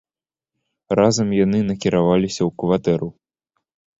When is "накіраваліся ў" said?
1.71-2.51